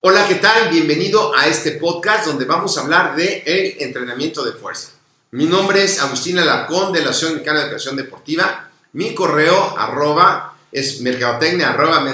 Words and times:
Hola, 0.00 0.28
¿qué 0.28 0.36
tal? 0.36 0.70
Bienvenido 0.70 1.34
a 1.34 1.48
este 1.48 1.72
podcast 1.72 2.26
donde 2.26 2.44
vamos 2.44 2.78
a 2.78 2.82
hablar 2.82 3.16
de 3.16 3.42
el 3.44 3.82
entrenamiento 3.82 4.44
de 4.44 4.52
fuerza. 4.52 4.90
Mi 5.32 5.46
nombre 5.46 5.82
es 5.82 5.98
Agustín 5.98 6.38
Alarcón 6.38 6.92
de 6.92 7.00
la 7.00 7.10
Asociación 7.10 7.32
Mexicana 7.32 7.58
de 7.58 7.64
Educación 7.64 7.96
Deportiva. 7.96 8.70
Mi 8.92 9.12
correo 9.12 9.76
arroba 9.76 10.56
es 10.70 11.00
mercadotecnia 11.00 11.70
arroba. 11.70 12.06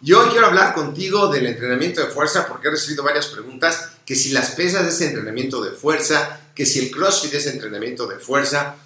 Y 0.00 0.12
hoy 0.12 0.28
quiero 0.28 0.46
hablar 0.46 0.74
contigo 0.74 1.26
del 1.26 1.48
entrenamiento 1.48 2.02
de 2.02 2.06
fuerza 2.06 2.46
porque 2.46 2.68
he 2.68 2.70
recibido 2.70 3.02
varias 3.02 3.26
preguntas 3.26 3.90
que 4.06 4.14
si 4.14 4.30
las 4.30 4.52
pesas 4.52 4.86
es 4.86 5.00
entrenamiento 5.00 5.60
de 5.64 5.72
fuerza, 5.72 6.38
que 6.54 6.66
si 6.66 6.78
el 6.78 6.92
CrossFit 6.92 7.34
es 7.34 7.48
entrenamiento 7.48 8.06
de 8.06 8.20
fuerza. 8.20 8.76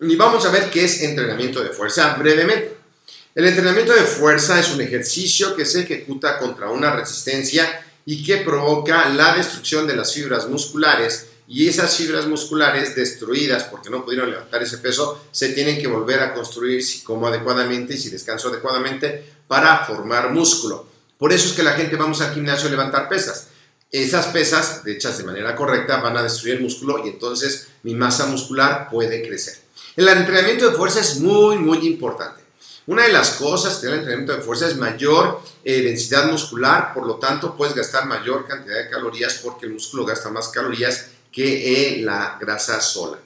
Y 0.00 0.14
vamos 0.14 0.46
a 0.46 0.52
ver 0.52 0.70
qué 0.70 0.84
es 0.84 1.02
entrenamiento 1.02 1.60
de 1.60 1.70
fuerza 1.70 2.14
brevemente. 2.14 2.77
El 3.38 3.46
entrenamiento 3.46 3.94
de 3.94 4.02
fuerza 4.02 4.58
es 4.58 4.72
un 4.72 4.80
ejercicio 4.80 5.54
que 5.54 5.64
se 5.64 5.82
ejecuta 5.82 6.40
contra 6.40 6.70
una 6.70 6.90
resistencia 6.90 7.86
y 8.04 8.24
que 8.24 8.38
provoca 8.38 9.08
la 9.10 9.36
destrucción 9.36 9.86
de 9.86 9.94
las 9.94 10.12
fibras 10.12 10.48
musculares 10.48 11.28
y 11.46 11.68
esas 11.68 11.96
fibras 11.96 12.26
musculares 12.26 12.96
destruidas 12.96 13.62
porque 13.62 13.90
no 13.90 14.04
pudieron 14.04 14.28
levantar 14.28 14.64
ese 14.64 14.78
peso 14.78 15.24
se 15.30 15.50
tienen 15.50 15.80
que 15.80 15.86
volver 15.86 16.18
a 16.18 16.34
construir 16.34 16.82
si 16.82 17.04
como 17.04 17.28
adecuadamente 17.28 17.94
y 17.94 17.98
si 17.98 18.10
descanso 18.10 18.48
adecuadamente 18.48 19.24
para 19.46 19.86
formar 19.86 20.32
músculo. 20.32 20.88
Por 21.16 21.32
eso 21.32 21.46
es 21.46 21.54
que 21.54 21.62
la 21.62 21.74
gente 21.74 21.94
vamos 21.94 22.20
al 22.20 22.34
gimnasio 22.34 22.66
a 22.66 22.72
levantar 22.72 23.08
pesas. 23.08 23.50
Esas 23.92 24.26
pesas, 24.26 24.82
hechas 24.84 25.16
de 25.16 25.22
manera 25.22 25.54
correcta, 25.54 25.98
van 25.98 26.16
a 26.16 26.24
destruir 26.24 26.56
el 26.56 26.62
músculo 26.62 27.06
y 27.06 27.10
entonces 27.10 27.68
mi 27.84 27.94
masa 27.94 28.26
muscular 28.26 28.88
puede 28.90 29.22
crecer. 29.22 29.60
El 29.94 30.08
entrenamiento 30.08 30.68
de 30.68 30.76
fuerza 30.76 30.98
es 30.98 31.20
muy, 31.20 31.56
muy 31.56 31.86
importante. 31.86 32.37
Una 32.88 33.02
de 33.02 33.12
las 33.12 33.32
cosas 33.32 33.74
que 33.74 33.80
tiene 33.80 33.96
el 33.96 33.98
entrenamiento 33.98 34.34
de 34.34 34.40
fuerza 34.40 34.66
es 34.66 34.74
mayor 34.78 35.42
eh, 35.62 35.82
densidad 35.82 36.32
muscular, 36.32 36.94
por 36.94 37.06
lo 37.06 37.16
tanto 37.16 37.54
puedes 37.54 37.74
gastar 37.74 38.06
mayor 38.06 38.48
cantidad 38.48 38.76
de 38.76 38.88
calorías 38.88 39.40
porque 39.44 39.66
el 39.66 39.74
músculo 39.74 40.06
gasta 40.06 40.30
más 40.30 40.48
calorías 40.48 41.08
que 41.30 41.98
eh, 41.98 42.00
la 42.00 42.38
grasa 42.40 42.80
sola. 42.80 43.18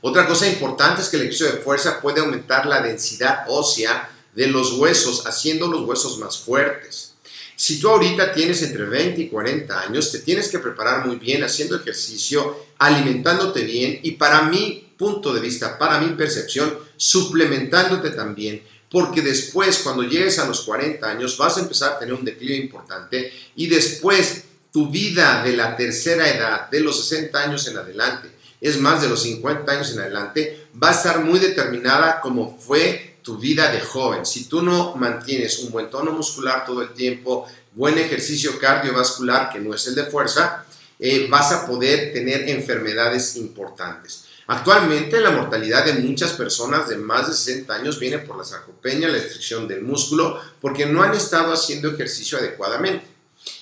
Otra 0.00 0.26
cosa 0.26 0.48
importante 0.48 1.02
es 1.02 1.10
que 1.10 1.18
el 1.18 1.24
ejercicio 1.24 1.52
de 1.52 1.58
fuerza 1.58 2.00
puede 2.00 2.20
aumentar 2.20 2.64
la 2.64 2.80
densidad 2.80 3.44
ósea 3.48 4.10
de 4.34 4.46
los 4.46 4.72
huesos, 4.78 5.26
haciendo 5.26 5.66
los 5.66 5.82
huesos 5.82 6.16
más 6.16 6.38
fuertes. 6.38 7.12
Si 7.54 7.78
tú 7.78 7.90
ahorita 7.90 8.32
tienes 8.32 8.62
entre 8.62 8.84
20 8.86 9.20
y 9.20 9.28
40 9.28 9.82
años, 9.82 10.10
te 10.10 10.20
tienes 10.20 10.48
que 10.48 10.60
preparar 10.60 11.06
muy 11.06 11.16
bien 11.16 11.44
haciendo 11.44 11.76
ejercicio, 11.76 12.56
alimentándote 12.78 13.64
bien 13.64 14.00
y 14.02 14.12
para 14.12 14.44
mi 14.44 14.94
punto 14.96 15.34
de 15.34 15.42
vista, 15.42 15.78
para 15.78 16.00
mi 16.00 16.14
percepción, 16.14 16.78
suplementándote 16.96 18.10
también 18.10 18.62
porque 18.90 19.22
después 19.22 19.78
cuando 19.78 20.02
llegues 20.02 20.38
a 20.38 20.46
los 20.46 20.62
40 20.62 21.08
años 21.08 21.36
vas 21.38 21.56
a 21.56 21.60
empezar 21.60 21.92
a 21.92 21.98
tener 21.98 22.14
un 22.14 22.24
declive 22.24 22.56
importante 22.56 23.32
y 23.54 23.68
después 23.68 24.44
tu 24.72 24.88
vida 24.88 25.42
de 25.44 25.56
la 25.56 25.76
tercera 25.76 26.28
edad, 26.28 26.70
de 26.70 26.80
los 26.80 27.08
60 27.08 27.38
años 27.42 27.66
en 27.68 27.78
adelante, 27.78 28.30
es 28.60 28.78
más 28.78 29.00
de 29.00 29.08
los 29.08 29.22
50 29.22 29.70
años 29.70 29.92
en 29.92 30.00
adelante, 30.00 30.68
va 30.82 30.90
a 30.90 30.94
estar 30.94 31.24
muy 31.24 31.38
determinada 31.38 32.20
como 32.20 32.58
fue 32.58 33.18
tu 33.22 33.38
vida 33.38 33.70
de 33.72 33.80
joven. 33.80 34.24
Si 34.26 34.44
tú 34.44 34.62
no 34.62 34.94
mantienes 34.96 35.58
un 35.60 35.70
buen 35.70 35.90
tono 35.90 36.12
muscular 36.12 36.64
todo 36.64 36.82
el 36.82 36.92
tiempo, 36.92 37.46
buen 37.72 37.98
ejercicio 37.98 38.58
cardiovascular, 38.58 39.50
que 39.50 39.58
no 39.58 39.74
es 39.74 39.86
el 39.86 39.94
de 39.94 40.04
fuerza, 40.04 40.64
eh, 40.98 41.26
vas 41.30 41.52
a 41.52 41.66
poder 41.66 42.12
tener 42.12 42.48
enfermedades 42.48 43.36
importantes. 43.36 44.24
Actualmente 44.50 45.20
la 45.20 45.30
mortalidad 45.30 45.84
de 45.84 45.92
muchas 45.92 46.32
personas 46.32 46.88
de 46.88 46.96
más 46.96 47.28
de 47.28 47.34
60 47.34 47.72
años 47.72 48.00
viene 48.00 48.18
por 48.18 48.36
la 48.36 48.42
sarcopenia, 48.42 49.06
la 49.06 49.14
restricción 49.14 49.68
del 49.68 49.82
músculo, 49.82 50.40
porque 50.60 50.86
no 50.86 51.04
han 51.04 51.14
estado 51.14 51.52
haciendo 51.52 51.88
ejercicio 51.88 52.36
adecuadamente. 52.36 53.06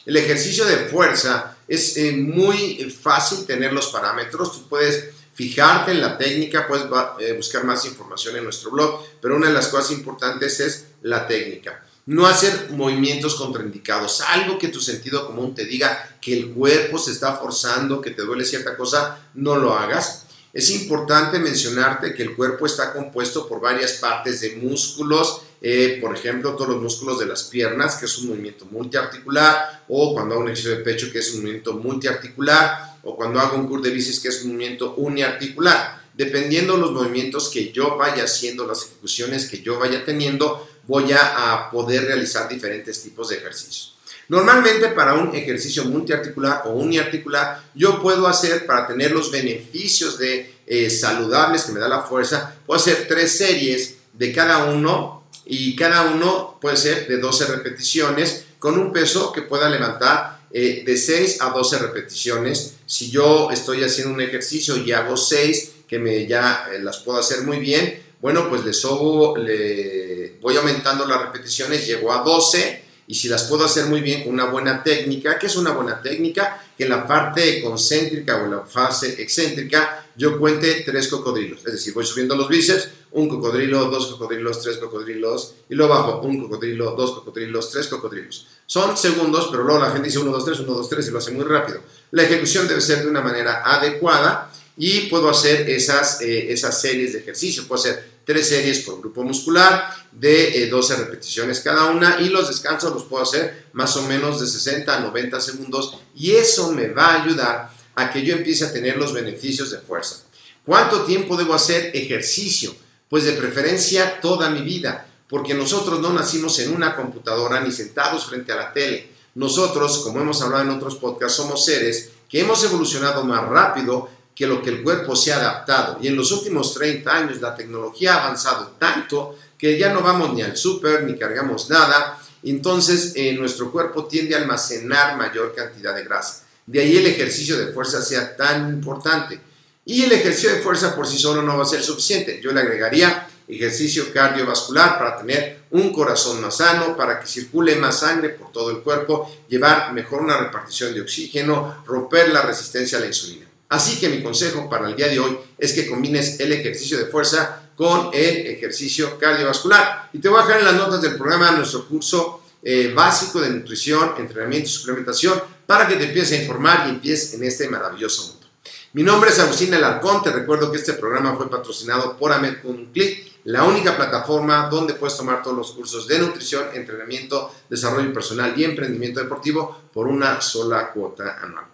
El 0.06 0.16
ejercicio 0.16 0.64
de 0.64 0.88
fuerza 0.88 1.58
es 1.68 1.94
eh, 1.98 2.12
muy 2.12 2.90
fácil 2.90 3.44
tener 3.44 3.74
los 3.74 3.88
parámetros, 3.88 4.50
tú 4.50 4.66
puedes 4.66 5.10
fijarte 5.34 5.90
en 5.90 6.00
la 6.00 6.16
técnica, 6.16 6.66
puedes 6.66 6.86
eh, 7.20 7.34
buscar 7.34 7.64
más 7.64 7.84
información 7.84 8.36
en 8.36 8.44
nuestro 8.44 8.70
blog, 8.70 9.04
pero 9.20 9.36
una 9.36 9.48
de 9.48 9.52
las 9.52 9.68
cosas 9.68 9.90
importantes 9.90 10.58
es 10.58 10.86
la 11.02 11.26
técnica. 11.26 11.84
No 12.06 12.26
hacer 12.26 12.70
movimientos 12.70 13.34
contraindicados, 13.34 14.22
algo 14.22 14.58
que 14.58 14.68
tu 14.68 14.80
sentido 14.80 15.26
común 15.26 15.54
te 15.54 15.66
diga 15.66 16.16
que 16.18 16.32
el 16.32 16.48
cuerpo 16.48 16.98
se 16.98 17.12
está 17.12 17.34
forzando, 17.34 18.00
que 18.00 18.12
te 18.12 18.22
duele 18.22 18.46
cierta 18.46 18.74
cosa, 18.74 19.18
no 19.34 19.56
lo 19.56 19.74
hagas 19.74 20.24
es 20.52 20.70
importante 20.70 21.38
mencionarte 21.38 22.14
que 22.14 22.22
el 22.22 22.34
cuerpo 22.34 22.66
está 22.66 22.92
compuesto 22.92 23.46
por 23.46 23.60
varias 23.60 23.94
partes 23.94 24.40
de 24.40 24.56
músculos, 24.56 25.42
eh, 25.60 25.98
por 26.00 26.16
ejemplo, 26.16 26.54
todos 26.54 26.70
los 26.70 26.82
músculos 26.82 27.18
de 27.18 27.26
las 27.26 27.44
piernas, 27.44 27.96
que 27.96 28.06
es 28.06 28.18
un 28.18 28.28
movimiento 28.28 28.64
multiarticular, 28.66 29.84
o 29.88 30.14
cuando 30.14 30.34
hago 30.34 30.42
un 30.42 30.48
ejercicio 30.48 30.76
de 30.76 30.84
pecho, 30.84 31.12
que 31.12 31.18
es 31.18 31.34
un 31.34 31.42
movimiento 31.42 31.74
multiarticular, 31.74 32.98
o 33.02 33.14
cuando 33.14 33.40
hago 33.40 33.56
un 33.56 33.66
curl 33.66 33.82
de 33.82 33.90
bicis, 33.90 34.20
que 34.20 34.28
es 34.28 34.42
un 34.42 34.52
movimiento 34.52 34.94
uniarticular. 34.96 35.98
Dependiendo 36.14 36.74
de 36.74 36.80
los 36.80 36.92
movimientos 36.92 37.48
que 37.48 37.70
yo 37.70 37.96
vaya 37.96 38.24
haciendo, 38.24 38.66
las 38.66 38.84
ejecuciones 38.84 39.48
que 39.48 39.60
yo 39.62 39.78
vaya 39.78 40.04
teniendo, 40.04 40.66
voy 40.86 41.12
a 41.12 41.68
poder 41.70 42.04
realizar 42.06 42.48
diferentes 42.48 43.02
tipos 43.02 43.28
de 43.28 43.36
ejercicios. 43.36 43.97
Normalmente 44.28 44.88
para 44.88 45.14
un 45.14 45.34
ejercicio 45.34 45.84
multiarticular 45.84 46.62
o 46.66 46.70
uniarticular, 46.72 47.62
yo 47.74 48.00
puedo 48.02 48.26
hacer, 48.26 48.66
para 48.66 48.86
tener 48.86 49.10
los 49.12 49.30
beneficios 49.30 50.18
de 50.18 50.54
eh, 50.66 50.90
saludables 50.90 51.64
que 51.64 51.72
me 51.72 51.80
da 51.80 51.88
la 51.88 52.02
fuerza, 52.02 52.54
puedo 52.66 52.78
hacer 52.78 53.06
tres 53.08 53.38
series 53.38 53.96
de 54.12 54.32
cada 54.32 54.64
uno 54.64 55.24
y 55.46 55.74
cada 55.76 56.10
uno 56.10 56.58
puede 56.60 56.76
ser 56.76 57.08
de 57.08 57.16
12 57.16 57.46
repeticiones 57.46 58.44
con 58.58 58.78
un 58.78 58.92
peso 58.92 59.32
que 59.32 59.42
pueda 59.42 59.68
levantar 59.70 60.40
eh, 60.50 60.82
de 60.84 60.96
6 60.96 61.40
a 61.40 61.50
12 61.50 61.78
repeticiones. 61.78 62.74
Si 62.84 63.10
yo 63.10 63.50
estoy 63.50 63.82
haciendo 63.82 64.12
un 64.12 64.20
ejercicio 64.20 64.76
y 64.76 64.92
hago 64.92 65.16
6, 65.16 65.72
que 65.88 65.98
me 65.98 66.26
ya 66.26 66.68
eh, 66.72 66.80
las 66.80 66.98
puedo 66.98 67.18
hacer 67.18 67.42
muy 67.42 67.58
bien, 67.58 68.02
bueno, 68.20 68.48
pues 68.48 68.64
le, 68.64 68.74
sobo, 68.74 69.36
le 69.36 70.36
voy 70.40 70.56
aumentando 70.56 71.06
las 71.06 71.22
repeticiones, 71.22 71.86
llego 71.86 72.12
a 72.12 72.22
12 72.22 72.87
y 73.08 73.14
si 73.14 73.28
las 73.28 73.44
puedo 73.44 73.64
hacer 73.64 73.86
muy 73.86 74.02
bien 74.02 74.22
con 74.22 74.34
una 74.34 74.44
buena 74.44 74.82
técnica, 74.82 75.38
¿qué 75.38 75.46
es 75.46 75.56
una 75.56 75.72
buena 75.72 76.00
técnica? 76.02 76.62
Que 76.76 76.84
en 76.84 76.90
la 76.90 77.06
parte 77.06 77.62
concéntrica 77.62 78.36
o 78.36 78.44
en 78.44 78.50
la 78.50 78.60
fase 78.66 79.20
excéntrica 79.20 80.06
yo 80.14 80.38
cuente 80.38 80.82
tres 80.84 81.08
cocodrilos, 81.08 81.64
es 81.64 81.72
decir, 81.72 81.94
voy 81.94 82.04
subiendo 82.04 82.36
los 82.36 82.48
bíceps, 82.48 82.90
un 83.12 83.28
cocodrilo, 83.28 83.86
dos 83.86 84.08
cocodrilos, 84.08 84.60
tres 84.60 84.76
cocodrilos, 84.76 85.54
y 85.70 85.74
luego 85.74 85.94
bajo 85.94 86.20
un 86.20 86.42
cocodrilo, 86.42 86.94
dos 86.96 87.12
cocodrilos, 87.12 87.70
tres 87.70 87.88
cocodrilos. 87.88 88.46
Son 88.66 88.94
segundos, 88.94 89.48
pero 89.50 89.64
luego 89.64 89.80
la 89.80 89.90
gente 89.90 90.08
dice 90.08 90.18
1, 90.18 90.30
2, 90.30 90.44
3, 90.44 90.60
1, 90.60 90.72
2, 90.74 90.88
3 90.90 91.08
y 91.08 91.10
lo 91.10 91.18
hace 91.18 91.30
muy 91.30 91.44
rápido. 91.44 91.80
La 92.10 92.24
ejecución 92.24 92.68
debe 92.68 92.82
ser 92.82 93.02
de 93.02 93.08
una 93.08 93.22
manera 93.22 93.62
adecuada 93.64 94.52
y 94.78 95.00
puedo 95.08 95.28
hacer 95.28 95.68
esas, 95.68 96.20
eh, 96.20 96.52
esas 96.52 96.80
series 96.80 97.12
de 97.12 97.18
ejercicio. 97.18 97.66
Puedo 97.66 97.80
hacer 97.80 98.08
tres 98.24 98.48
series 98.48 98.80
por 98.80 99.00
grupo 99.00 99.24
muscular 99.24 99.92
de 100.12 100.68
12 100.70 100.92
eh, 100.92 100.96
repeticiones 100.96 101.60
cada 101.60 101.86
una 101.86 102.20
y 102.20 102.28
los 102.28 102.48
descansos 102.48 102.92
los 102.92 103.04
puedo 103.04 103.24
hacer 103.24 103.66
más 103.72 103.96
o 103.96 104.02
menos 104.02 104.40
de 104.40 104.46
60 104.46 104.96
a 104.96 105.00
90 105.00 105.40
segundos 105.40 105.98
y 106.14 106.32
eso 106.32 106.70
me 106.72 106.88
va 106.88 107.06
a 107.06 107.22
ayudar 107.24 107.70
a 107.96 108.12
que 108.12 108.24
yo 108.24 108.34
empiece 108.34 108.64
a 108.64 108.72
tener 108.72 108.96
los 108.96 109.12
beneficios 109.12 109.72
de 109.72 109.78
fuerza. 109.78 110.22
¿Cuánto 110.64 111.02
tiempo 111.02 111.36
debo 111.36 111.54
hacer 111.54 111.90
ejercicio? 111.94 112.74
Pues 113.08 113.24
de 113.24 113.32
preferencia 113.32 114.20
toda 114.20 114.50
mi 114.50 114.60
vida, 114.60 115.08
porque 115.28 115.54
nosotros 115.54 115.98
no 116.00 116.12
nacimos 116.12 116.58
en 116.60 116.72
una 116.72 116.94
computadora 116.94 117.60
ni 117.60 117.72
sentados 117.72 118.26
frente 118.26 118.52
a 118.52 118.56
la 118.56 118.72
tele. 118.72 119.10
Nosotros, 119.34 119.98
como 119.98 120.20
hemos 120.20 120.40
hablado 120.42 120.64
en 120.64 120.70
otros 120.70 120.96
podcasts, 120.96 121.36
somos 121.38 121.64
seres 121.64 122.10
que 122.28 122.40
hemos 122.40 122.62
evolucionado 122.62 123.24
más 123.24 123.48
rápido 123.48 124.10
que 124.38 124.46
lo 124.46 124.62
que 124.62 124.70
el 124.70 124.84
cuerpo 124.84 125.16
se 125.16 125.32
ha 125.32 125.38
adaptado. 125.38 125.98
Y 126.00 126.06
en 126.06 126.14
los 126.14 126.30
últimos 126.30 126.72
30 126.72 127.12
años 127.12 127.40
la 127.40 127.56
tecnología 127.56 128.14
ha 128.14 128.24
avanzado 128.26 128.76
tanto 128.78 129.36
que 129.58 129.76
ya 129.76 129.92
no 129.92 130.00
vamos 130.00 130.32
ni 130.32 130.42
al 130.42 130.56
súper 130.56 131.02
ni 131.02 131.18
cargamos 131.18 131.68
nada. 131.68 132.16
Entonces 132.44 133.14
eh, 133.16 133.32
nuestro 133.32 133.72
cuerpo 133.72 134.04
tiende 134.04 134.36
a 134.36 134.38
almacenar 134.38 135.16
mayor 135.16 135.52
cantidad 135.56 135.92
de 135.92 136.04
grasa. 136.04 136.44
De 136.64 136.80
ahí 136.80 136.98
el 136.98 137.06
ejercicio 137.06 137.58
de 137.58 137.72
fuerza 137.72 138.00
sea 138.00 138.36
tan 138.36 138.68
importante. 138.68 139.40
Y 139.84 140.04
el 140.04 140.12
ejercicio 140.12 140.52
de 140.52 140.60
fuerza 140.60 140.94
por 140.94 141.08
sí 141.08 141.18
solo 141.18 141.42
no 141.42 141.56
va 141.56 141.64
a 141.64 141.66
ser 141.66 141.82
suficiente. 141.82 142.40
Yo 142.40 142.52
le 142.52 142.60
agregaría 142.60 143.26
ejercicio 143.48 144.12
cardiovascular 144.12 144.98
para 144.98 145.18
tener 145.18 145.62
un 145.72 145.92
corazón 145.92 146.40
más 146.40 146.58
sano, 146.58 146.96
para 146.96 147.18
que 147.18 147.26
circule 147.26 147.74
más 147.74 147.98
sangre 147.98 148.28
por 148.28 148.52
todo 148.52 148.70
el 148.70 148.82
cuerpo, 148.82 149.28
llevar 149.48 149.92
mejor 149.92 150.22
una 150.22 150.36
repartición 150.36 150.94
de 150.94 151.00
oxígeno, 151.00 151.82
romper 151.86 152.28
la 152.28 152.42
resistencia 152.42 152.98
a 152.98 153.00
la 153.00 153.08
insulina. 153.08 153.47
Así 153.68 154.00
que 154.00 154.08
mi 154.08 154.22
consejo 154.22 154.68
para 154.68 154.88
el 154.88 154.96
día 154.96 155.08
de 155.08 155.18
hoy 155.18 155.38
es 155.58 155.72
que 155.72 155.86
combines 155.86 156.40
el 156.40 156.52
ejercicio 156.52 156.96
de 156.98 157.06
fuerza 157.06 157.70
con 157.76 158.10
el 158.12 158.46
ejercicio 158.46 159.18
cardiovascular. 159.18 160.08
Y 160.12 160.18
te 160.18 160.28
voy 160.28 160.40
a 160.40 160.44
dejar 160.44 160.60
en 160.60 160.66
las 160.66 160.74
notas 160.74 161.02
del 161.02 161.16
programa 161.16 161.52
nuestro 161.52 161.86
curso 161.86 162.42
eh, 162.62 162.92
básico 162.94 163.40
de 163.40 163.50
nutrición, 163.50 164.14
entrenamiento 164.18 164.68
y 164.68 164.72
suplementación 164.72 165.40
para 165.66 165.86
que 165.86 165.96
te 165.96 166.04
empieces 166.04 166.38
a 166.38 166.42
informar 166.42 166.86
y 166.86 166.90
empieces 166.90 167.34
en 167.34 167.44
este 167.44 167.68
maravilloso 167.68 168.28
mundo. 168.28 168.46
Mi 168.94 169.02
nombre 169.02 169.30
es 169.30 169.38
Agustín 169.38 169.74
Alarcón. 169.74 170.22
Te 170.22 170.32
recuerdo 170.32 170.72
que 170.72 170.78
este 170.78 170.94
programa 170.94 171.36
fue 171.36 171.50
patrocinado 171.50 172.16
por 172.16 172.32
Amed 172.32 172.62
con 172.62 172.72
un 172.72 172.86
clic, 172.86 173.32
la 173.44 173.64
única 173.64 173.96
plataforma 173.96 174.68
donde 174.70 174.94
puedes 174.94 175.16
tomar 175.16 175.42
todos 175.42 175.56
los 175.56 175.72
cursos 175.72 176.08
de 176.08 176.18
nutrición, 176.18 176.64
entrenamiento, 176.74 177.54
desarrollo 177.68 178.12
personal 178.12 178.54
y 178.56 178.64
emprendimiento 178.64 179.20
deportivo 179.20 179.82
por 179.92 180.08
una 180.08 180.40
sola 180.40 180.90
cuota 180.90 181.38
anual. 181.42 181.66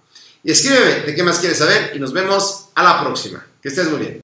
Y 0.44 0.52
escríbeme 0.52 1.06
de 1.06 1.14
qué 1.14 1.23
más 1.23 1.38
quieres 1.38 1.58
saber 1.58 1.93
y 1.94 1.99
nos 1.99 2.12
vemos 2.12 2.69
a 2.75 2.82
la 2.82 3.00
próxima. 3.00 3.44
Que 3.62 3.69
estés 3.69 3.88
muy 3.88 4.00
bien. 4.00 4.12